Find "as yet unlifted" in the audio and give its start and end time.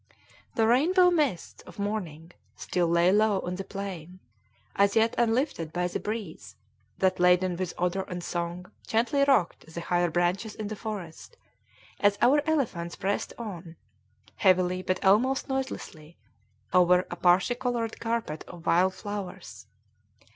4.75-5.71